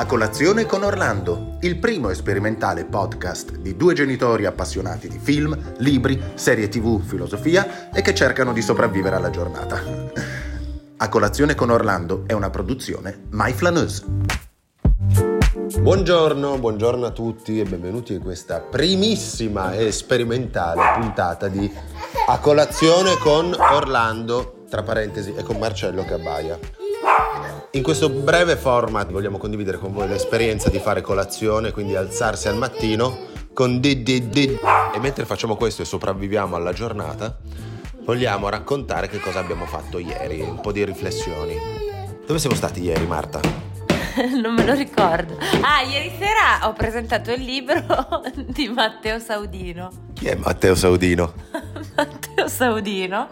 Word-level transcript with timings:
A 0.00 0.06
colazione 0.06 0.64
con 0.64 0.84
Orlando, 0.84 1.56
il 1.62 1.76
primo 1.76 2.14
sperimentale 2.14 2.84
podcast 2.84 3.56
di 3.56 3.74
due 3.74 3.94
genitori 3.94 4.46
appassionati 4.46 5.08
di 5.08 5.18
film, 5.18 5.74
libri, 5.78 6.22
serie 6.34 6.68
tv, 6.68 7.02
filosofia 7.02 7.90
e 7.90 8.00
che 8.00 8.14
cercano 8.14 8.52
di 8.52 8.62
sopravvivere 8.62 9.16
alla 9.16 9.30
giornata. 9.30 9.82
A 10.98 11.08
colazione 11.08 11.56
con 11.56 11.70
Orlando 11.70 12.22
è 12.28 12.32
una 12.32 12.48
produzione 12.48 13.24
My 13.30 13.52
Flaneuse. 13.52 14.04
Buongiorno, 15.80 16.58
buongiorno 16.58 17.04
a 17.04 17.10
tutti 17.10 17.58
e 17.58 17.64
benvenuti 17.64 18.12
in 18.12 18.20
questa 18.20 18.60
primissima 18.60 19.74
e 19.74 19.90
sperimentale 19.90 21.00
puntata 21.00 21.48
di 21.48 21.68
A 22.28 22.38
colazione 22.38 23.16
con 23.18 23.52
Orlando, 23.52 24.62
tra 24.70 24.84
parentesi, 24.84 25.34
e 25.34 25.42
con 25.42 25.58
Marcello 25.58 26.04
che 26.04 26.14
abbaia. 26.14 26.77
In 27.72 27.82
questo 27.82 28.08
breve 28.08 28.56
format 28.56 29.10
vogliamo 29.10 29.36
condividere 29.36 29.76
con 29.76 29.92
voi 29.92 30.08
l'esperienza 30.08 30.70
di 30.70 30.78
fare 30.78 31.02
colazione, 31.02 31.70
quindi 31.70 31.96
alzarsi 31.96 32.48
al 32.48 32.56
mattino 32.56 33.26
con 33.52 33.78
di 33.78 34.02
di 34.02 34.30
di. 34.30 34.58
E 34.94 34.98
mentre 35.00 35.26
facciamo 35.26 35.54
questo 35.54 35.82
e 35.82 35.84
sopravviviamo 35.84 36.56
alla 36.56 36.72
giornata, 36.72 37.36
vogliamo 38.04 38.48
raccontare 38.48 39.06
che 39.08 39.20
cosa 39.20 39.40
abbiamo 39.40 39.66
fatto 39.66 39.98
ieri, 39.98 40.40
un 40.40 40.60
po' 40.60 40.72
di 40.72 40.82
riflessioni. 40.82 41.56
Dove 42.26 42.38
siamo 42.38 42.56
stati 42.56 42.80
ieri, 42.80 43.06
Marta? 43.06 43.38
non 44.40 44.54
me 44.54 44.64
lo 44.64 44.72
ricordo. 44.72 45.36
Ah, 45.60 45.82
ieri 45.82 46.10
sera 46.18 46.66
ho 46.66 46.72
presentato 46.72 47.30
il 47.32 47.42
libro 47.42 47.84
di 48.48 48.68
Matteo 48.68 49.18
Saudino. 49.18 49.90
Chi 50.14 50.28
è 50.28 50.36
Matteo 50.36 50.74
Saudino? 50.74 51.34
Matteo 51.94 52.48
Saudino 52.48 53.28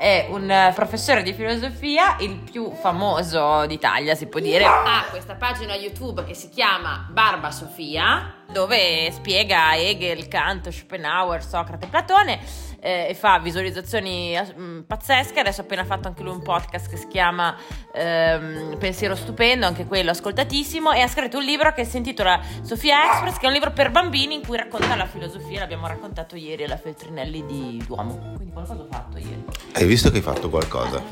è 0.00 0.28
un 0.30 0.50
eh, 0.50 0.72
professore 0.74 1.22
di 1.22 1.34
filosofia, 1.34 2.16
il 2.20 2.36
più 2.50 2.72
famoso 2.72 3.66
d'Italia, 3.66 4.14
si 4.14 4.28
può 4.28 4.40
dire. 4.40 4.64
Ha 4.64 5.04
questa 5.10 5.34
pagina 5.34 5.74
YouTube 5.74 6.24
che 6.24 6.32
si 6.32 6.48
chiama 6.48 7.06
Barba 7.10 7.50
Sofia, 7.50 8.36
dove 8.50 9.10
spiega 9.12 9.76
Hegel, 9.76 10.26
Kant, 10.26 10.70
Schopenhauer, 10.70 11.44
Socrate, 11.44 11.86
Platone 11.86 12.40
eh, 12.80 13.08
e 13.10 13.14
fa 13.14 13.38
visualizzazioni 13.38 14.36
eh, 14.36 14.82
pazzesche. 14.86 15.40
Adesso 15.40 15.60
ha 15.60 15.64
appena 15.64 15.84
fatto 15.84 16.08
anche 16.08 16.22
lui 16.22 16.32
un 16.32 16.42
podcast 16.42 16.88
che 16.88 16.96
si 16.96 17.06
chiama 17.06 17.56
ehm, 17.92 18.76
Pensiero 18.78 19.14
Stupendo, 19.14 19.66
anche 19.66 19.86
quello 19.86 20.10
ascoltatissimo, 20.10 20.92
e 20.92 21.00
ha 21.00 21.08
scritto 21.08 21.38
un 21.38 21.44
libro 21.44 21.72
che 21.72 21.84
si 21.84 21.96
intitola 21.96 22.40
Sofia 22.62 23.12
Express, 23.12 23.36
che 23.36 23.44
è 23.44 23.48
un 23.48 23.52
libro 23.52 23.72
per 23.72 23.90
bambini 23.90 24.34
in 24.34 24.46
cui 24.46 24.56
racconta 24.56 24.96
la 24.96 25.06
filosofia. 25.06 25.60
L'abbiamo 25.60 25.86
raccontato 25.86 26.36
ieri 26.36 26.64
alla 26.64 26.76
Feltrinelli 26.76 27.44
di 27.46 27.82
Duomo. 27.86 28.34
Quindi 28.36 28.52
qualcosa 28.52 28.80
ho 28.80 28.86
fatto 28.90 29.18
ieri. 29.18 29.44
Hai 29.72 29.86
visto 29.86 30.10
che 30.10 30.16
hai 30.16 30.22
fatto 30.22 30.48
qualcosa? 30.50 31.02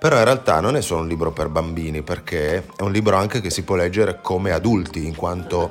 Però 0.00 0.16
in 0.16 0.24
realtà 0.24 0.60
non 0.60 0.76
è 0.76 0.80
solo 0.80 1.02
un 1.02 1.08
libro 1.08 1.30
per 1.30 1.48
bambini, 1.48 2.00
perché 2.02 2.64
è 2.74 2.82
un 2.82 2.90
libro 2.90 3.16
anche 3.16 3.42
che 3.42 3.50
si 3.50 3.64
può 3.64 3.76
leggere 3.76 4.20
come 4.22 4.50
adulti, 4.50 5.06
in 5.06 5.14
quanto 5.14 5.70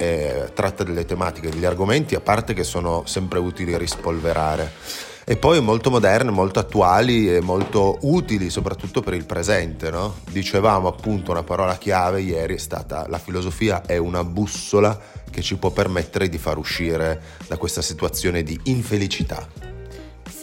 eh, 0.00 0.50
tratta 0.54 0.82
delle 0.82 1.04
tematiche, 1.04 1.50
degli 1.50 1.66
argomenti, 1.66 2.14
a 2.14 2.20
parte 2.20 2.54
che 2.54 2.64
sono 2.64 3.02
sempre 3.04 3.38
utili 3.38 3.74
a 3.74 3.78
rispolverare. 3.78 4.72
E 5.24 5.36
poi 5.36 5.60
molto 5.60 5.90
moderne, 5.90 6.30
molto 6.30 6.58
attuali 6.58 7.32
e 7.32 7.40
molto 7.40 7.98
utili 8.02 8.48
soprattutto 8.48 9.02
per 9.02 9.12
il 9.12 9.26
presente. 9.26 9.90
No? 9.90 10.16
Dicevamo 10.30 10.88
appunto 10.88 11.30
una 11.30 11.42
parola 11.42 11.76
chiave 11.76 12.22
ieri 12.22 12.54
è 12.54 12.58
stata 12.58 13.06
la 13.08 13.18
filosofia 13.18 13.82
è 13.84 13.98
una 13.98 14.24
bussola 14.24 14.98
che 15.30 15.42
ci 15.42 15.56
può 15.56 15.70
permettere 15.70 16.28
di 16.28 16.38
far 16.38 16.56
uscire 16.56 17.20
da 17.46 17.58
questa 17.58 17.82
situazione 17.82 18.42
di 18.42 18.58
infelicità. 18.64 19.46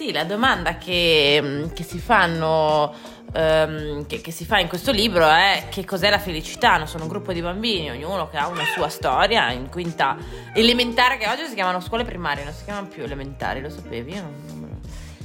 Sì, 0.07 0.13
la 0.13 0.23
domanda 0.23 0.77
che, 0.77 1.69
che 1.73 1.83
si 1.83 1.99
fanno 1.99 2.93
ehm, 3.33 4.05
che, 4.05 4.21
che, 4.21 4.31
si 4.31 4.45
fa 4.45 4.57
in 4.57 4.69
questo 4.69 4.93
libro 4.93 5.27
è 5.27 5.65
che 5.67 5.83
cos'è 5.83 6.09
la 6.09 6.17
felicità. 6.17 6.77
Non 6.77 6.87
sono 6.87 7.03
un 7.03 7.09
gruppo 7.09 7.33
di 7.33 7.41
bambini, 7.41 7.89
ognuno 7.89 8.29
che 8.29 8.37
ha 8.37 8.47
una 8.47 8.63
sua 8.73 8.87
storia 8.87 9.51
in 9.51 9.67
quinta 9.67 10.15
elementare, 10.53 11.17
che 11.17 11.27
oggi 11.27 11.45
si 11.47 11.55
chiamano 11.55 11.81
scuole 11.81 12.05
primarie, 12.05 12.45
non 12.45 12.53
si 12.53 12.63
chiamano 12.63 12.87
più 12.87 13.03
elementari, 13.03 13.59
lo 13.59 13.69
sapevi? 13.69 14.13
Io, 14.13 14.21
non. 14.21 14.79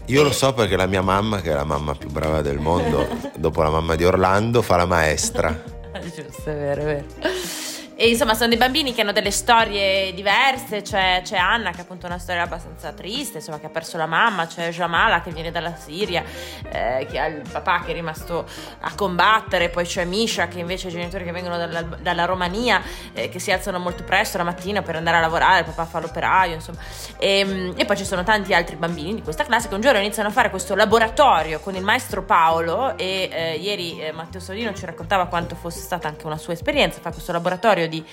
Io 0.07 0.23
lo 0.25 0.33
so 0.33 0.53
perché 0.53 0.75
la 0.75 0.87
mia 0.87 1.03
mamma, 1.03 1.41
che 1.41 1.53
è 1.53 1.55
la 1.55 1.63
mamma 1.63 1.95
più 1.95 2.11
brava 2.11 2.43
del 2.43 2.59
mondo, 2.59 3.07
dopo 3.39 3.63
la 3.63 3.71
mamma 3.71 3.95
di 3.95 4.05
Orlando, 4.05 4.63
fa 4.63 4.75
la 4.75 4.87
maestra. 4.87 5.63
Giusto, 6.03 6.51
è 6.51 6.55
vero, 6.57 6.81
è 6.81 6.85
vero. 6.85 7.72
E 8.03 8.09
insomma 8.09 8.35
sono 8.35 8.49
dei 8.49 8.59
bambini 8.59 8.93
che 8.93 9.03
hanno 9.03 9.13
delle 9.13 9.31
storie 9.31 10.13
diverse, 10.13 10.83
c'è, 10.83 11.21
c'è, 11.23 11.37
Anna 11.37 11.71
che 11.71 11.79
ha 11.79 11.83
appunto 11.83 12.07
una 12.07 12.19
storia 12.19 12.43
abbastanza 12.43 12.91
triste, 12.91 13.37
insomma 13.37 13.61
che 13.61 13.67
ha 13.67 13.69
perso 13.69 13.97
la 13.97 14.07
mamma, 14.07 14.49
c'è 14.49 14.71
Jamala 14.71 15.21
che 15.21 15.31
viene 15.31 15.53
dalla 15.53 15.77
Siria, 15.77 16.25
eh, 16.69 17.07
che 17.09 17.21
ha 17.21 17.27
il 17.27 17.49
papà 17.49 17.83
che 17.85 17.93
è 17.93 17.95
rimasto 17.95 18.45
a 18.81 18.93
combattere, 18.97 19.69
poi 19.69 19.85
c'è 19.85 20.05
Misha 20.05 20.49
che 20.49 20.59
invece 20.59 20.89
ha 20.89 20.91
i 20.91 20.95
genitori 20.95 21.23
che 21.23 21.31
vengono 21.31 21.57
dalla, 21.57 21.83
dalla 21.83 22.25
Romania, 22.25 22.83
eh, 23.13 23.29
che 23.29 23.39
si 23.39 23.53
alzano 23.53 23.79
molto 23.79 24.03
presto 24.03 24.37
la 24.37 24.43
mattina 24.43 24.83
per 24.83 24.97
andare 24.97 25.19
a 25.19 25.21
lavorare, 25.21 25.61
il 25.61 25.67
papà 25.67 25.85
fa 25.85 26.01
l'operaio, 26.01 26.55
insomma. 26.55 26.81
E, 27.19 27.39
ehm, 27.39 27.75
e 27.77 27.85
poi 27.85 27.97
ci 27.97 28.05
sono 28.05 28.25
tanti 28.25 28.53
altri 28.53 28.75
bambini 28.75 29.15
di 29.15 29.23
questa 29.23 29.45
classe 29.45 29.69
che 29.69 29.75
un 29.75 29.81
giorno 29.81 30.01
iniziano 30.01 30.29
a 30.29 30.33
fare 30.33 30.51
questo 30.51 30.75
laboratorio 30.75 31.61
con 31.61 31.77
il 31.77 31.85
maestro 31.85 32.25
Paolo 32.25 32.99
e 32.99 33.29
eh, 33.33 33.55
ieri 33.59 34.01
eh, 34.01 34.11
Matteo 34.11 34.41
Solino 34.41 34.75
ci 34.75 34.87
raccontava 34.87 35.27
quanto 35.27 35.55
fosse 35.55 35.79
stata 35.79 36.09
anche 36.09 36.27
una 36.27 36.37
sua 36.37 36.53
esperienza, 36.53 36.99
fa 37.01 37.13
questo 37.13 37.31
laboratorio 37.31 37.91
di, 37.93 38.05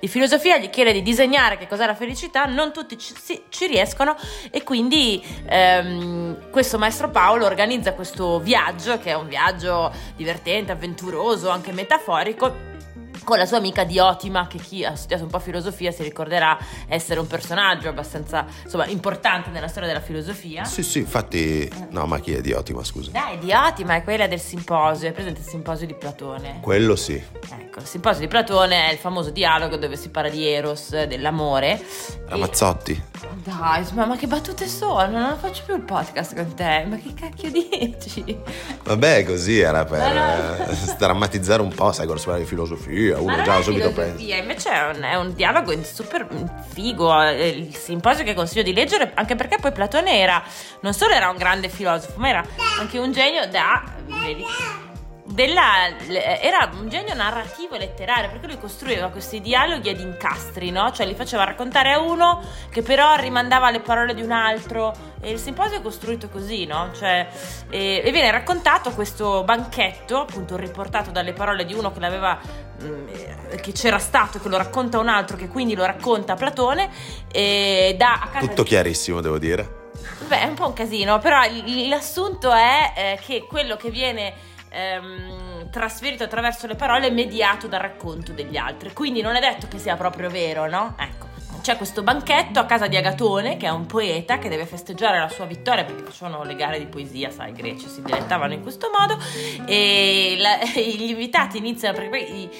di, 0.00 0.08
filosofia, 0.08 0.58
gli 0.58 0.70
chiede 0.70 0.92
di 0.92 1.02
disegnare 1.02 1.58
che 1.58 1.66
cos'è 1.66 1.86
la 1.86 1.94
felicità, 1.94 2.44
non 2.44 2.72
tutti 2.72 2.96
ci, 2.96 3.14
ci 3.48 3.66
riescono 3.66 4.16
e 4.50 4.62
quindi 4.62 5.22
ehm, 5.46 6.50
questo 6.50 6.78
maestro 6.78 7.10
Paolo 7.10 7.44
organizza 7.44 7.94
questo 7.94 8.38
viaggio, 8.38 8.98
che 8.98 9.10
è 9.10 9.14
un 9.14 9.28
viaggio 9.28 9.92
divertente, 10.16 10.72
avventuroso, 10.72 11.48
anche 11.50 11.72
metaforico 11.72 12.72
con 13.24 13.38
la 13.38 13.46
sua 13.46 13.56
amica 13.56 13.84
Diotima, 13.84 14.46
che 14.46 14.58
chi 14.58 14.84
ha 14.84 14.94
studiato 14.94 15.24
un 15.24 15.30
po' 15.30 15.38
filosofia 15.40 15.90
si 15.90 16.02
ricorderà 16.02 16.56
essere 16.86 17.18
un 17.18 17.26
personaggio 17.26 17.88
abbastanza 17.88 18.46
insomma, 18.62 18.86
importante 18.86 19.50
nella 19.50 19.68
storia 19.68 19.88
della 19.88 20.00
filosofia. 20.00 20.64
Sì, 20.64 20.82
sì, 20.82 21.00
infatti. 21.00 21.68
No, 21.90 22.06
ma 22.06 22.20
chi 22.20 22.34
è 22.34 22.40
Diotima, 22.40 22.84
scusa? 22.84 23.10
Dai, 23.10 23.38
Diotima 23.38 23.96
è 23.96 24.04
quella 24.04 24.26
del 24.26 24.40
simposio, 24.40 25.08
è 25.08 25.12
presente 25.12 25.40
il 25.40 25.46
simposio 25.46 25.86
di 25.86 25.94
Platone? 25.94 26.58
Quello 26.60 26.94
sì. 26.94 27.14
Ecco, 27.14 27.80
il 27.80 27.86
simposio 27.86 28.20
di 28.20 28.28
Platone 28.28 28.88
è 28.88 28.92
il 28.92 28.98
famoso 28.98 29.30
dialogo 29.30 29.76
dove 29.76 29.96
si 29.96 30.10
parla 30.10 30.28
di 30.28 30.46
Eros, 30.46 30.90
dell'amore. 31.04 31.82
Ramazzotti. 32.26 32.92
E... 32.92 33.28
Dai, 33.42 33.84
ma, 33.94 34.06
ma 34.06 34.16
che 34.16 34.26
battute 34.26 34.68
sono? 34.68 35.06
Non 35.06 35.36
faccio 35.38 35.62
più 35.64 35.74
il 35.74 35.82
podcast 35.82 36.34
con 36.34 36.54
te. 36.54 36.84
Ma 36.86 36.96
che 36.96 37.14
cacchio 37.14 37.50
dici? 37.50 38.38
Vabbè, 38.84 39.24
così 39.24 39.60
era 39.60 39.84
per 39.84 40.12
no. 40.12 40.66
eh, 40.66 40.94
drammatizzare 40.98 41.62
un 41.62 41.72
po', 41.72 41.92
sai, 41.92 42.06
si 42.06 42.24
parla 42.24 42.40
di 42.40 42.46
filosofia 42.46 43.13
filosofia, 43.16 43.34
uno 43.34 43.42
già 43.42 43.62
subito 43.62 43.92
pensa. 43.92 44.34
Invece 44.34 44.70
è 44.70 44.88
un, 44.88 45.02
è 45.02 45.14
un 45.14 45.34
dialogo 45.34 45.82
super 45.82 46.26
figo, 46.68 47.22
il 47.30 47.74
simposio 47.74 48.24
che 48.24 48.34
consiglio 48.34 48.62
di 48.62 48.72
leggere, 48.72 49.12
anche 49.14 49.34
perché 49.34 49.58
poi 49.58 49.72
Platone 49.72 50.18
era, 50.18 50.42
non 50.80 50.92
solo 50.92 51.14
era 51.14 51.28
un 51.28 51.36
grande 51.36 51.68
filosofo, 51.68 52.18
ma 52.18 52.28
era 52.28 52.44
anche 52.78 52.98
un 52.98 53.12
genio 53.12 53.46
da... 53.48 53.82
Vedi, 54.06 54.44
della, 55.26 55.88
era 56.06 56.70
un 56.78 56.88
genio 56.88 57.14
narrativo 57.14 57.74
e 57.74 57.78
letterario 57.78 58.28
perché 58.30 58.46
lui 58.46 58.58
costruiva 58.58 59.08
questi 59.08 59.40
dialoghi 59.40 59.88
ad 59.88 59.98
incastri, 59.98 60.70
no? 60.70 60.92
Cioè 60.92 61.06
li 61.06 61.14
faceva 61.14 61.44
raccontare 61.44 61.92
a 61.92 61.98
uno 61.98 62.42
che 62.70 62.82
però 62.82 63.16
rimandava 63.16 63.68
alle 63.68 63.80
parole 63.80 64.14
di 64.14 64.22
un 64.22 64.30
altro 64.30 64.92
e 65.20 65.30
il 65.30 65.38
simposio 65.38 65.78
è 65.78 65.82
costruito 65.82 66.28
così, 66.28 66.66
no? 66.66 66.90
Cioè, 66.94 67.26
e, 67.70 68.02
e 68.04 68.10
viene 68.12 68.30
raccontato 68.30 68.90
questo 68.92 69.42
banchetto, 69.44 70.20
appunto 70.20 70.56
riportato 70.56 71.10
dalle 71.10 71.32
parole 71.32 71.64
di 71.64 71.72
uno 71.72 71.90
che 71.90 72.00
l'aveva 72.00 72.38
che 73.60 73.72
c'era 73.72 73.98
stato, 73.98 74.40
che 74.40 74.48
lo 74.48 74.56
racconta 74.56 74.98
un 74.98 75.08
altro, 75.08 75.36
che 75.36 75.48
quindi 75.48 75.74
lo 75.74 75.84
racconta 75.84 76.34
Platone 76.34 76.90
e 77.30 77.94
da 77.96 78.14
a 78.14 78.28
casa 78.28 78.46
Tutto 78.46 78.62
di... 78.62 78.68
chiarissimo, 78.68 79.20
devo 79.20 79.38
dire. 79.38 79.82
Beh, 80.26 80.40
è 80.40 80.46
un 80.46 80.54
po' 80.54 80.66
un 80.66 80.72
casino, 80.72 81.18
però 81.18 81.40
l'assunto 81.88 82.52
è 82.52 82.92
eh, 82.96 83.18
che 83.24 83.46
quello 83.48 83.76
che 83.76 83.90
viene 83.90 84.34
ehm, 84.70 85.70
trasferito 85.70 86.24
attraverso 86.24 86.66
le 86.66 86.74
parole 86.74 87.10
mediato 87.10 87.68
dal 87.68 87.80
racconto 87.80 88.32
degli 88.32 88.56
altri. 88.56 88.92
Quindi 88.92 89.20
non 89.20 89.36
è 89.36 89.40
detto 89.40 89.68
che 89.68 89.78
sia 89.78 89.96
proprio 89.96 90.28
vero, 90.30 90.68
no? 90.68 90.94
Ecco. 90.98 91.13
C'è 91.64 91.78
questo 91.78 92.02
banchetto 92.02 92.58
a 92.58 92.66
casa 92.66 92.88
di 92.88 92.96
Agatone, 92.98 93.56
che 93.56 93.64
è 93.64 93.70
un 93.70 93.86
poeta 93.86 94.36
che 94.36 94.50
deve 94.50 94.66
festeggiare 94.66 95.18
la 95.18 95.30
sua 95.30 95.46
vittoria 95.46 95.82
perché 95.82 96.02
facevano 96.02 96.44
le 96.44 96.56
gare 96.56 96.78
di 96.78 96.84
poesia, 96.84 97.30
sai, 97.30 97.52
i 97.52 97.54
greci 97.54 97.88
si 97.88 98.02
dilettavano 98.02 98.52
in 98.52 98.60
questo 98.60 98.90
modo. 98.94 99.18
E 99.64 100.36
la, 100.38 100.58
gli 100.78 101.08
invitati 101.08 101.56
iniziano 101.56 101.96
perché 101.96 102.18
i, 102.18 102.50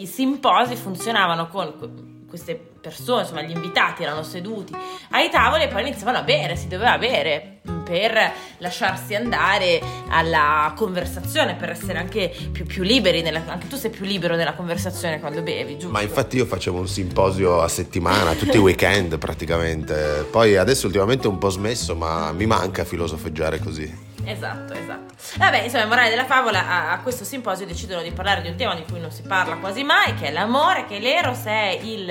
i 0.00 0.06
simposi 0.06 0.74
funzionavano 0.74 1.48
con 1.48 2.15
queste 2.28 2.54
persone, 2.54 3.22
insomma 3.22 3.42
gli 3.42 3.50
invitati 3.50 4.02
erano 4.02 4.22
seduti 4.22 4.74
ai 5.10 5.30
tavoli 5.30 5.64
e 5.64 5.68
poi 5.68 5.82
iniziavano 5.82 6.18
a 6.18 6.22
bere, 6.22 6.56
si 6.56 6.68
doveva 6.68 6.98
bere 6.98 7.60
per 7.84 8.32
lasciarsi 8.58 9.14
andare 9.14 9.80
alla 10.08 10.72
conversazione, 10.76 11.54
per 11.54 11.70
essere 11.70 11.98
anche 11.98 12.34
più, 12.50 12.64
più 12.66 12.82
liberi, 12.82 13.22
nella, 13.22 13.42
anche 13.46 13.68
tu 13.68 13.76
sei 13.76 13.90
più 13.90 14.04
libero 14.04 14.34
nella 14.34 14.54
conversazione 14.54 15.20
quando 15.20 15.42
bevi, 15.42 15.74
giusto? 15.74 15.90
Ma 15.90 16.02
infatti 16.02 16.36
io 16.36 16.46
facevo 16.46 16.78
un 16.78 16.88
simposio 16.88 17.60
a 17.60 17.68
settimana, 17.68 18.34
tutti 18.34 18.56
i 18.56 18.60
weekend 18.60 19.18
praticamente, 19.18 20.26
poi 20.30 20.56
adesso 20.56 20.86
ultimamente 20.86 21.26
è 21.26 21.30
un 21.30 21.38
po' 21.38 21.50
smesso, 21.50 21.94
ma 21.94 22.32
mi 22.32 22.46
manca 22.46 22.84
filosofeggiare 22.84 23.60
così. 23.60 24.05
Esatto, 24.26 24.72
esatto. 24.72 25.14
Vabbè, 25.36 25.62
insomma, 25.62 25.84
in 25.84 25.88
morale 25.88 26.10
della 26.10 26.24
favola, 26.24 26.68
a, 26.68 26.92
a 26.92 27.00
questo 27.00 27.24
simposio 27.24 27.64
decidono 27.64 28.02
di 28.02 28.10
parlare 28.10 28.42
di 28.42 28.48
un 28.48 28.56
tema 28.56 28.74
di 28.74 28.84
cui 28.88 29.00
non 29.00 29.10
si 29.12 29.22
parla 29.22 29.56
quasi 29.56 29.84
mai, 29.84 30.14
che 30.14 30.26
è 30.26 30.32
l'amore, 30.32 30.86
che 30.86 30.98
l'eros 30.98 31.44
è 31.44 31.78
il 31.80 32.10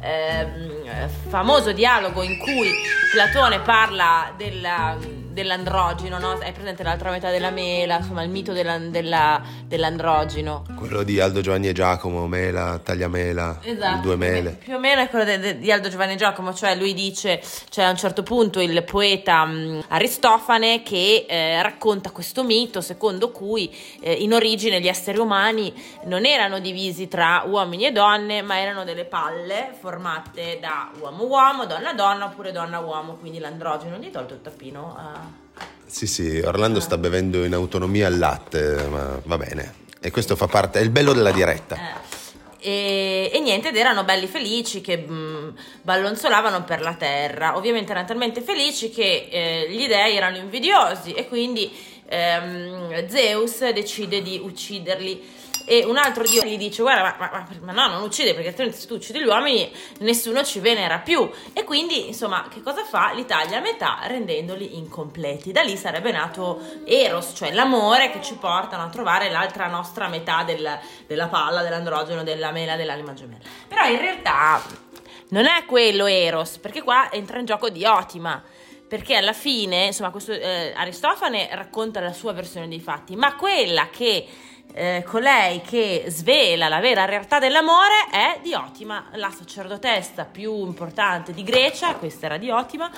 ehm, 0.00 1.08
famoso 1.28 1.72
dialogo 1.72 2.22
in 2.22 2.38
cui 2.38 2.72
Platone 3.12 3.60
parla 3.60 4.32
della 4.36 4.96
dell'androgino, 5.40 6.18
no? 6.18 6.38
Hai 6.40 6.52
presente 6.52 6.82
l'altra 6.82 7.10
metà 7.10 7.30
della 7.30 7.50
mela, 7.50 7.96
insomma 7.96 8.22
il 8.22 8.30
mito 8.30 8.52
della, 8.52 8.78
della, 8.78 9.40
dell'androgino. 9.64 10.64
Quello 10.76 11.02
di 11.02 11.18
Aldo 11.20 11.40
Giovanni 11.40 11.68
e 11.68 11.72
Giacomo, 11.72 12.26
mela, 12.26 12.78
tagliamela, 12.82 13.60
Esatto, 13.62 14.00
due 14.02 14.16
mele. 14.16 14.50
Più 14.62 14.74
o 14.74 14.78
meno 14.78 15.00
è 15.00 15.08
quello 15.08 15.24
de- 15.24 15.38
de- 15.38 15.58
di 15.58 15.72
Aldo 15.72 15.88
Giovanni 15.88 16.12
e 16.12 16.16
Giacomo, 16.16 16.52
cioè 16.54 16.74
lui 16.76 16.92
dice, 16.94 17.42
cioè 17.70 17.84
a 17.84 17.90
un 17.90 17.96
certo 17.96 18.22
punto 18.22 18.60
il 18.60 18.82
poeta 18.84 19.44
mh, 19.44 19.84
Aristofane 19.88 20.82
che 20.82 21.24
eh, 21.28 21.62
racconta 21.62 22.10
questo 22.10 22.44
mito 22.44 22.80
secondo 22.80 23.30
cui 23.30 23.74
eh, 24.00 24.12
in 24.12 24.32
origine 24.34 24.80
gli 24.80 24.88
esseri 24.88 25.18
umani 25.18 25.72
non 26.04 26.24
erano 26.26 26.58
divisi 26.58 27.08
tra 27.08 27.44
uomini 27.46 27.86
e 27.86 27.92
donne, 27.92 28.42
ma 28.42 28.58
erano 28.60 28.84
delle 28.84 29.04
palle 29.04 29.70
formate 29.78 30.58
da 30.60 30.90
uomo-uomo, 30.98 31.64
donna-donna 31.66 32.26
oppure 32.26 32.52
donna-uomo, 32.52 33.14
quindi 33.14 33.38
l'androgeno. 33.38 33.96
Gli 33.96 34.04
hai 34.06 34.10
tolto 34.10 34.34
il 34.34 34.42
tappino? 34.42 34.96
Ah. 34.98 35.29
Sì, 35.86 36.06
sì, 36.06 36.38
Orlando 36.38 36.78
sta 36.80 36.96
bevendo 36.98 37.44
in 37.44 37.52
autonomia 37.52 38.06
il 38.08 38.18
latte, 38.18 38.86
ma 38.88 39.20
va 39.24 39.36
bene. 39.36 39.74
E 40.00 40.10
questo 40.10 40.36
fa 40.36 40.46
parte, 40.46 40.78
è 40.78 40.82
il 40.82 40.90
bello 40.90 41.12
della 41.12 41.32
diretta. 41.32 41.76
Eh. 41.76 42.08
E, 42.62 43.30
e 43.32 43.40
niente, 43.40 43.68
ed 43.68 43.76
erano 43.76 44.04
belli 44.04 44.26
felici 44.26 44.80
che 44.80 44.98
mh, 44.98 45.54
ballonzolavano 45.82 46.62
per 46.64 46.80
la 46.80 46.94
terra. 46.94 47.56
Ovviamente 47.56 47.90
erano 47.90 48.06
talmente 48.06 48.40
felici 48.40 48.90
che 48.90 49.28
eh, 49.30 49.66
gli 49.70 49.86
dei 49.88 50.16
erano 50.16 50.36
invidiosi 50.36 51.12
e 51.12 51.26
quindi 51.26 51.70
ehm, 52.06 53.08
Zeus 53.08 53.68
decide 53.70 54.22
di 54.22 54.40
ucciderli. 54.42 55.38
E 55.70 55.84
un 55.84 55.96
altro 55.96 56.24
dio 56.24 56.42
gli 56.42 56.56
dice: 56.56 56.82
Guarda, 56.82 57.14
ma, 57.16 57.30
ma- 57.30 57.46
ma 57.60 57.70
no, 57.70 57.92
non 57.94 58.02
uccide 58.02 58.34
perché 58.34 58.48
altrimenti 58.48 58.80
se 58.80 58.88
tu 58.88 58.94
uccidi 58.94 59.20
gli 59.20 59.26
uomini 59.26 59.72
nessuno 59.98 60.42
ci 60.42 60.58
venera 60.58 60.98
più. 60.98 61.30
E 61.52 61.62
quindi, 61.62 62.08
insomma, 62.08 62.48
che 62.52 62.60
cosa 62.60 62.82
fa? 62.82 63.12
Li 63.12 63.24
taglia 63.24 63.58
a 63.58 63.60
metà 63.60 64.00
rendendoli 64.06 64.76
incompleti. 64.76 65.52
Da 65.52 65.62
lì 65.62 65.76
sarebbe 65.76 66.10
nato 66.10 66.60
Eros, 66.84 67.34
cioè 67.36 67.52
l'amore 67.52 68.10
che 68.10 68.20
ci 68.20 68.34
portano 68.34 68.82
a 68.82 68.88
trovare 68.88 69.30
l'altra 69.30 69.68
nostra 69.68 70.08
metà 70.08 70.42
del- 70.42 70.76
della 71.06 71.28
palla, 71.28 71.62
dell'androgeno, 71.62 72.24
della 72.24 72.50
mela, 72.50 72.74
dell'anima 72.74 73.14
gemella. 73.14 73.44
Però 73.68 73.86
in 73.86 74.00
realtà 74.00 74.60
non 75.28 75.46
è 75.46 75.64
quello 75.66 76.06
Eros, 76.06 76.58
perché 76.58 76.82
qua 76.82 77.12
entra 77.12 77.38
in 77.38 77.44
gioco 77.44 77.68
Diotima. 77.68 78.42
Perché 78.88 79.14
alla 79.14 79.32
fine, 79.32 79.84
insomma, 79.84 80.10
questo, 80.10 80.32
eh, 80.32 80.72
Aristofane 80.74 81.48
racconta 81.52 82.00
la 82.00 82.12
sua 82.12 82.32
versione 82.32 82.66
dei 82.66 82.80
fatti, 82.80 83.14
ma 83.14 83.36
quella 83.36 83.88
che 83.88 84.26
eh, 84.72 85.04
colei 85.06 85.60
che 85.62 86.04
svela 86.08 86.68
la 86.68 86.80
vera 86.80 87.04
realtà 87.04 87.38
dell'amore 87.38 88.08
è 88.10 88.40
Diotima, 88.42 89.06
la 89.14 89.30
sacerdotessa 89.30 90.24
più 90.24 90.64
importante 90.64 91.32
di 91.32 91.42
Grecia, 91.42 91.94
questa 91.94 92.26
era 92.26 92.36
Diotima, 92.36 92.90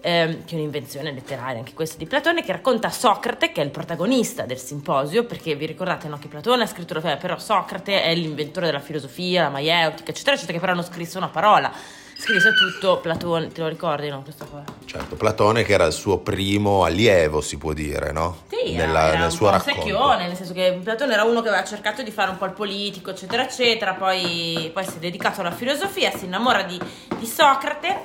ehm, 0.00 0.44
che 0.44 0.54
è 0.54 0.58
un'invenzione 0.58 1.12
letteraria 1.12 1.58
anche 1.58 1.74
questa 1.74 1.96
di 1.96 2.06
Platone, 2.06 2.42
che 2.42 2.52
racconta 2.52 2.90
Socrate, 2.90 3.52
che 3.52 3.60
è 3.60 3.64
il 3.64 3.70
protagonista 3.70 4.44
del 4.44 4.58
simposio, 4.58 5.24
perché 5.24 5.54
vi 5.54 5.66
ricordate 5.66 6.08
no, 6.08 6.18
che 6.18 6.28
Platone 6.28 6.62
ha 6.62 6.66
scritto 6.66 6.94
la 6.94 7.16
però 7.16 7.38
Socrate 7.38 8.02
è 8.02 8.14
l'inventore 8.14 8.66
della 8.66 8.80
filosofia, 8.80 9.42
la 9.42 9.50
maieutica, 9.50 10.10
eccetera, 10.10 10.36
eccetera, 10.36 10.52
che 10.54 10.60
però 10.60 10.74
non 10.74 10.84
scrisse 10.84 11.18
una 11.18 11.28
parola. 11.28 11.72
Scrisse 12.16 12.52
tutto 12.52 12.98
Platone, 12.98 13.48
te 13.48 13.60
lo 13.60 13.68
ricordi, 13.68 14.08
no? 14.08 14.22
Questa 14.22 14.44
cosa. 14.44 14.77
Certo, 14.88 15.16
Platone 15.16 15.64
che 15.64 15.74
era 15.74 15.84
il 15.84 15.92
suo 15.92 16.16
primo 16.16 16.82
allievo, 16.82 17.42
si 17.42 17.58
può 17.58 17.74
dire, 17.74 18.10
no? 18.10 18.44
Sì, 18.48 18.72
Nella- 18.72 19.08
era, 19.08 19.16
nel 19.18 19.24
un 19.26 19.30
suo 19.30 19.50
un 19.50 19.60
secchione, 19.60 20.26
nel 20.26 20.34
senso 20.34 20.54
che 20.54 20.80
Platone 20.82 21.12
era 21.12 21.24
uno 21.24 21.42
che 21.42 21.48
aveva 21.48 21.62
cercato 21.62 22.02
di 22.02 22.10
fare 22.10 22.30
un 22.30 22.38
po' 22.38 22.46
il 22.46 22.52
politico, 22.52 23.10
eccetera, 23.10 23.42
eccetera, 23.42 23.92
poi, 23.92 24.70
poi 24.72 24.84
si 24.86 24.96
è 24.96 24.98
dedicato 24.98 25.42
alla 25.42 25.50
filosofia, 25.50 26.10
si 26.10 26.24
innamora 26.24 26.62
di, 26.62 26.80
di 27.18 27.26
Socrate, 27.26 28.00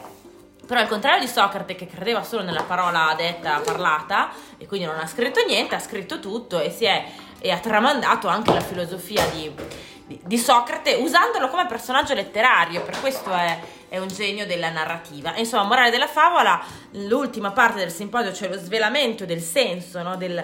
però 0.67 0.81
al 0.81 0.89
contrario 0.89 1.21
di 1.21 1.27
Socrate 1.27 1.73
che 1.75 1.87
credeva 1.87 2.21
solo 2.21 2.43
nella 2.43 2.63
parola 2.63 3.13
detta, 3.15 3.61
parlata, 3.63 4.31
e 4.57 4.65
quindi 4.65 4.85
non 4.85 4.97
ha 4.99 5.07
scritto 5.07 5.41
niente, 5.47 5.75
ha 5.75 5.79
scritto 5.79 6.19
tutto 6.19 6.59
e, 6.59 6.69
si 6.69 6.83
è, 6.83 7.05
e 7.39 7.49
ha 7.49 7.59
tramandato 7.59 8.27
anche 8.27 8.51
la 8.51 8.59
filosofia 8.59 9.25
di, 9.27 9.49
di- 10.05 10.19
di 10.23 10.37
Socrate 10.37 10.95
usandolo 10.95 11.49
come 11.49 11.65
personaggio 11.65 12.13
letterario, 12.13 12.81
per 12.83 12.99
questo 12.99 13.31
è, 13.31 13.59
è 13.89 13.97
un 13.99 14.07
genio 14.07 14.45
della 14.45 14.69
narrativa. 14.69 15.35
Insomma, 15.37 15.63
morale 15.63 15.89
della 15.89 16.07
favola, 16.07 16.63
l'ultima 16.91 17.51
parte 17.51 17.79
del 17.79 17.91
simposio, 17.91 18.33
cioè 18.33 18.49
lo 18.49 18.57
svelamento 18.57 19.25
del 19.25 19.41
senso, 19.41 20.01
no, 20.01 20.15
del, 20.15 20.43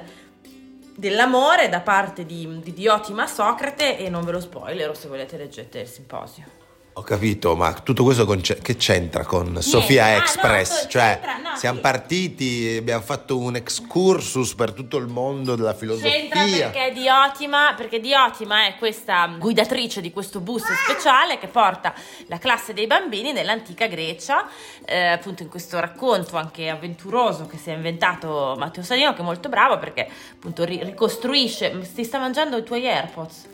dell'amore 0.95 1.69
da 1.69 1.81
parte 1.81 2.25
di, 2.25 2.59
di 2.61 2.73
Diotima 2.73 3.23
a 3.23 3.27
Socrate 3.27 3.97
e 3.97 4.09
non 4.09 4.23
ve 4.23 4.31
lo 4.31 4.39
spoilerò 4.39 4.93
se 4.93 5.07
volete 5.07 5.37
leggete 5.37 5.79
il 5.79 5.87
simposio. 5.87 6.58
Ho 6.93 7.01
capito, 7.03 7.55
ma 7.55 7.71
tutto 7.73 8.03
questo 8.03 8.25
con- 8.25 8.41
che 8.41 8.75
c'entra 8.75 9.23
con 9.23 9.61
Sofia 9.61 10.05
Ah, 10.05 10.11
no, 10.11 10.17
Express? 10.17 10.81
to- 10.81 10.87
cioè, 10.89 11.19
c'entra, 11.21 11.37
no, 11.51 11.55
siamo 11.55 11.75
sì. 11.77 11.81
partiti, 11.81 12.75
abbiamo 12.77 13.01
fatto 13.01 13.37
un 13.37 13.55
excursus 13.55 14.53
per 14.53 14.73
tutto 14.73 14.97
il 14.97 15.07
mondo 15.07 15.55
della 15.55 15.73
C'entra 15.73 15.95
filosofia. 16.41 16.69
perché 16.69 16.91
Diotima, 16.91 17.73
perché 17.77 18.01
Diotima 18.01 18.65
è 18.65 18.75
questa 18.77 19.27
guidatrice 19.39 20.01
di 20.01 20.11
questo 20.11 20.41
bus 20.41 20.63
speciale 20.89 21.37
che 21.37 21.47
porta 21.47 21.93
la 22.27 22.37
classe 22.37 22.73
dei 22.73 22.85
bambini 22.87 23.31
nell'antica 23.31 23.87
Grecia, 23.87 24.45
eh, 24.83 25.05
appunto 25.07 25.43
in 25.43 25.49
questo 25.49 25.79
racconto 25.79 26.35
anche 26.35 26.67
avventuroso 26.67 27.45
che 27.47 27.55
si 27.57 27.69
è 27.69 27.73
inventato 27.75 28.55
Matteo 28.57 28.83
Salino, 28.83 29.13
che 29.13 29.21
è 29.21 29.23
molto 29.23 29.47
bravo 29.47 29.77
perché 29.79 30.05
appunto 30.33 30.65
ri- 30.65 30.83
ricostruisce, 30.83 31.79
ti 31.95 32.03
sta 32.03 32.19
mangiando 32.19 32.57
i 32.57 32.63
tuoi 32.63 32.85
AirPods? 32.89 33.47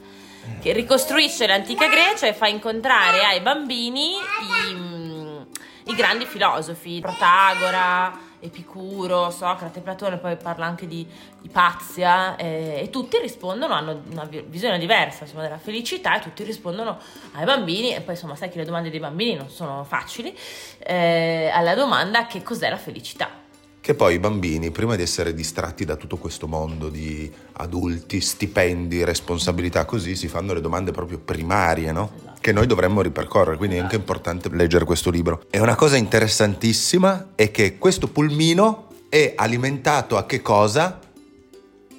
Che 0.61 0.73
ricostruisce 0.73 1.47
l'antica 1.47 1.87
Grecia 1.87 2.27
e 2.27 2.33
fa 2.33 2.47
incontrare 2.47 3.23
ai 3.23 3.41
bambini 3.41 4.13
i, 4.13 4.73
mm, 4.73 5.41
i 5.85 5.95
grandi 5.95 6.25
filosofi, 6.25 6.99
Protagora, 7.01 8.17
Epicuro, 8.39 9.29
Socrate, 9.31 9.81
Platone, 9.81 10.17
poi 10.17 10.37
parla 10.37 10.65
anche 10.65 10.87
di 10.87 11.05
Ipazia 11.43 12.35
eh, 12.35 12.79
e 12.81 12.89
tutti 12.89 13.17
rispondono, 13.19 13.73
hanno 13.73 14.03
una 14.09 14.23
vi- 14.25 14.43
visione 14.47 14.79
diversa 14.79 15.23
insomma, 15.23 15.43
della 15.43 15.57
felicità 15.57 16.17
e 16.17 16.21
tutti 16.21 16.43
rispondono 16.43 16.99
ai 17.33 17.45
bambini 17.45 17.93
e 17.93 18.01
poi 18.01 18.13
insomma 18.13 18.35
sai 18.35 18.49
che 18.49 18.57
le 18.57 18.65
domande 18.65 18.89
dei 18.89 18.99
bambini 18.99 19.35
non 19.35 19.49
sono 19.49 19.83
facili, 19.83 20.35
eh, 20.79 21.49
alla 21.53 21.75
domanda 21.75 22.25
che 22.27 22.41
cos'è 22.41 22.69
la 22.69 22.77
felicità. 22.77 23.44
Che 23.85 23.93
poi 23.93 24.15
i 24.15 24.19
bambini, 24.19 24.71
prima 24.71 24.95
di 24.95 25.03
essere 25.03 25.35
distratti 25.35 25.85
da 25.85 25.95
tutto 25.95 26.17
questo 26.17 26.47
mondo 26.47 26.89
di 26.89 27.31
adulti, 27.57 28.19
stipendi, 28.19 29.03
responsabilità, 29.03 29.85
così 29.85 30.15
si 30.15 30.27
fanno 30.27 30.55
le 30.55 30.61
domande 30.61 30.89
proprio 30.89 31.19
primarie, 31.19 31.91
no? 31.91 32.33
Che 32.41 32.51
noi 32.51 32.65
dovremmo 32.65 33.03
ripercorrere, 33.03 33.57
quindi 33.57 33.75
è 33.75 33.79
anche 33.79 33.95
importante 33.95 34.49
leggere 34.49 34.85
questo 34.85 35.11
libro. 35.11 35.43
E 35.51 35.59
una 35.59 35.75
cosa 35.75 35.97
interessantissima 35.97 37.33
è 37.35 37.51
che 37.51 37.77
questo 37.77 38.07
pulmino 38.07 38.87
è 39.07 39.33
alimentato 39.35 40.17
a 40.17 40.25
che 40.25 40.41
cosa? 40.41 40.99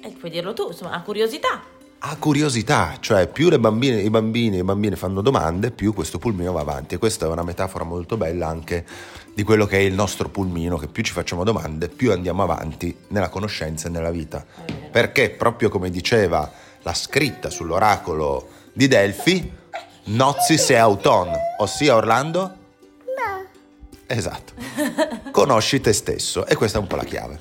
E 0.01 0.09
puoi 0.09 0.29
dirlo 0.29 0.51
tu, 0.51 0.67
insomma, 0.67 0.91
a 0.91 1.01
curiosità. 1.01 1.63
A 1.99 2.15
curiosità, 2.17 2.97
cioè 2.99 3.27
più 3.27 3.49
le 3.49 3.59
bambine, 3.59 3.99
i 3.99 4.09
bambini 4.11 4.57
e 4.57 4.59
i 4.59 4.63
bambini 4.63 4.95
fanno 4.95 5.21
domande, 5.21 5.71
più 5.71 5.93
questo 5.93 6.19
pulmino 6.19 6.51
va 6.51 6.61
avanti. 6.61 6.93
E 6.93 6.97
questa 6.99 7.25
è 7.25 7.29
una 7.29 7.43
metafora 7.43 7.83
molto 7.83 8.17
bella 8.17 8.47
anche 8.47 8.85
di 9.33 9.41
quello 9.41 9.65
che 9.65 9.77
è 9.77 9.81
il 9.81 9.93
nostro 9.93 10.29
pulmino, 10.29 10.77
che 10.77 10.87
più 10.87 11.01
ci 11.01 11.11
facciamo 11.11 11.43
domande, 11.43 11.89
più 11.89 12.11
andiamo 12.11 12.43
avanti 12.43 12.95
nella 13.07 13.29
conoscenza 13.29 13.87
e 13.87 13.91
nella 13.91 14.11
vita. 14.11 14.45
Perché 14.91 15.31
proprio 15.31 15.69
come 15.69 15.89
diceva 15.89 16.49
la 16.83 16.93
scritta 16.93 17.49
sull'oracolo 17.49 18.47
di 18.73 18.87
Delfi, 18.87 19.51
nozis 20.05 20.69
e 20.69 20.75
auton, 20.75 21.31
ossia 21.57 21.95
Orlando? 21.95 22.41
No. 22.41 23.45
Esatto. 24.05 24.53
Conosci 25.31 25.81
te 25.81 25.93
stesso 25.93 26.45
e 26.45 26.55
questa 26.55 26.77
è 26.77 26.81
un 26.81 26.87
po' 26.87 26.95
la 26.95 27.03
chiave. 27.03 27.39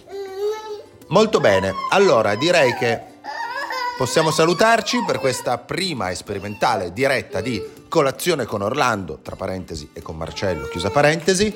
Molto 1.08 1.40
bene, 1.40 1.72
allora 1.90 2.34
direi 2.34 2.74
che 2.74 3.14
possiamo 3.96 4.30
salutarci 4.30 5.02
per 5.06 5.18
questa 5.18 5.58
prima 5.58 6.10
e 6.10 6.14
sperimentale 6.14 6.92
diretta 6.92 7.40
di 7.40 7.62
colazione 7.88 8.44
con 8.44 8.62
Orlando, 8.62 9.18
tra 9.22 9.36
parentesi, 9.36 9.90
e 9.92 10.02
con 10.02 10.16
Marcello, 10.16 10.66
chiusa 10.66 10.90
parentesi. 10.90 11.52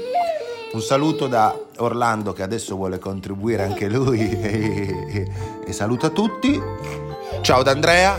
Un 0.72 0.80
saluto 0.80 1.26
da 1.26 1.54
Orlando 1.78 2.32
che 2.32 2.42
adesso 2.44 2.76
vuole 2.76 2.98
contribuire 2.98 3.64
anche 3.64 3.88
lui 3.88 4.20
e, 4.40 5.28
e 5.66 5.72
saluta 5.72 6.10
tutti. 6.10 6.60
Ciao 7.42 7.62
da 7.62 7.72
Andrea, 7.72 8.18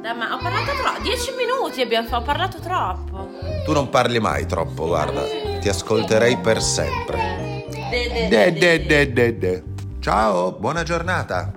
Dai, 0.00 0.16
ma 0.16 0.34
ho 0.34 0.38
parlato 0.38 0.70
troppo, 0.80 1.02
dieci 1.02 1.32
minuti 1.36 1.80
abbiamo 1.82 2.06
fa- 2.08 2.18
ho 2.18 2.22
parlato 2.22 2.58
troppo. 2.60 3.28
tu 3.64 3.72
non 3.72 3.88
parli 3.90 4.20
mai 4.20 4.46
troppo, 4.46 4.86
guarda, 4.86 5.22
ti 5.60 5.68
ascolterei 5.68 6.38
per 6.38 6.62
sempre. 6.62 7.64
De- 7.90 8.52
de, 8.52 8.82
de, 8.86 9.12
de, 9.12 9.38
de. 9.38 9.62
Ciao, 10.00 10.52
buona 10.52 10.82
giornata. 10.82 11.52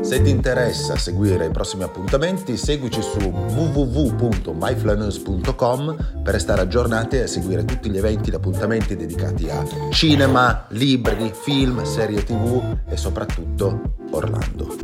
Se 0.00 0.22
ti 0.22 0.30
interessa 0.30 0.96
seguire 0.96 1.46
i 1.46 1.50
prossimi 1.50 1.82
appuntamenti, 1.82 2.56
seguici 2.56 3.02
su 3.02 3.18
www.myflaneuse.com 3.18 5.96
per 6.22 6.34
restare 6.34 6.60
aggiornati 6.60 7.18
e 7.18 7.26
seguire 7.26 7.64
tutti 7.64 7.90
gli 7.90 7.96
eventi 7.96 8.30
e 8.30 8.34
appuntamenti 8.34 8.94
dedicati 8.94 9.48
a 9.48 9.64
cinema, 9.90 10.66
libri, 10.70 11.32
film, 11.34 11.82
serie 11.84 12.22
tv 12.22 12.62
e 12.88 12.96
soprattutto 12.96 13.94
Orlando. 14.10 14.75